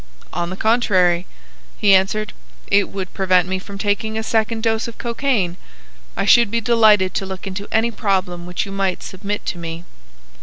"On 0.33 0.49
the 0.49 0.57
contrary," 0.57 1.27
he 1.77 1.93
answered, 1.93 2.33
"it 2.71 2.89
would 2.89 3.13
prevent 3.13 3.47
me 3.47 3.59
from 3.59 3.77
taking 3.77 4.17
a 4.17 4.23
second 4.23 4.63
dose 4.63 4.87
of 4.87 4.97
cocaine. 4.97 5.57
I 6.17 6.25
should 6.25 6.49
be 6.49 6.59
delighted 6.59 7.13
to 7.13 7.25
look 7.27 7.45
into 7.45 7.67
any 7.71 7.91
problem 7.91 8.47
which 8.47 8.65
you 8.65 8.71
might 8.71 9.03
submit 9.03 9.45
to 9.45 9.59
me." 9.59 9.83